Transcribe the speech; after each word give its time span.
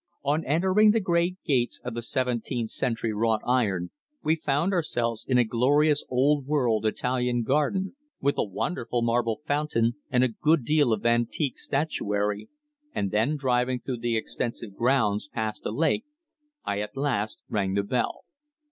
On 0.23 0.43
entering 0.45 0.89
the 0.89 0.99
great 0.99 1.37
gates 1.45 1.79
of 1.83 1.93
seventeenth 2.03 2.71
century 2.71 3.13
wrought 3.13 3.41
iron, 3.45 3.91
we 4.23 4.35
found 4.35 4.73
ourselves 4.73 5.23
in 5.27 5.37
a 5.37 5.43
glorious 5.43 6.03
old 6.09 6.47
world 6.47 6.87
Italian 6.87 7.43
garden, 7.43 7.95
with 8.19 8.35
a 8.39 8.43
wonderful 8.43 9.03
marble 9.03 9.41
fountain, 9.45 9.97
and 10.09 10.23
a 10.23 10.27
good 10.29 10.65
deal 10.65 10.91
of 10.91 11.05
antique 11.05 11.59
statuary, 11.59 12.49
and 12.95 13.11
then 13.11 13.37
driving 13.37 13.79
through 13.79 13.97
the 13.99 14.17
extensive 14.17 14.73
grounds 14.73 15.27
past 15.31 15.67
a 15.67 15.71
lake 15.71 16.05
I 16.65 16.79
at 16.81 16.97
last 16.97 17.43
rang 17.47 17.75
the 17.75 17.83
bell. 17.83 18.23